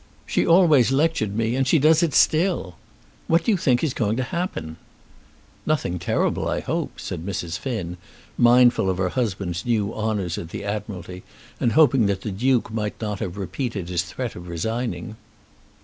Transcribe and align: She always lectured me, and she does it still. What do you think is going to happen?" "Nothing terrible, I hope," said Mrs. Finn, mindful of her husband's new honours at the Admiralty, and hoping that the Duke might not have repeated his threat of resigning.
She 0.25 0.47
always 0.47 0.91
lectured 0.91 1.35
me, 1.37 1.55
and 1.55 1.67
she 1.67 1.77
does 1.77 2.01
it 2.01 2.15
still. 2.15 2.75
What 3.27 3.43
do 3.43 3.51
you 3.51 3.55
think 3.57 3.83
is 3.83 3.93
going 3.93 4.17
to 4.17 4.23
happen?" 4.23 4.77
"Nothing 5.63 5.99
terrible, 5.99 6.47
I 6.47 6.59
hope," 6.59 6.99
said 6.99 7.23
Mrs. 7.23 7.59
Finn, 7.59 7.97
mindful 8.35 8.89
of 8.89 8.97
her 8.97 9.09
husband's 9.09 9.63
new 9.63 9.93
honours 9.93 10.39
at 10.39 10.49
the 10.49 10.63
Admiralty, 10.63 11.21
and 11.59 11.73
hoping 11.73 12.07
that 12.07 12.21
the 12.21 12.31
Duke 12.31 12.73
might 12.73 12.99
not 12.99 13.19
have 13.19 13.37
repeated 13.37 13.89
his 13.89 14.01
threat 14.01 14.35
of 14.35 14.47
resigning. 14.47 15.17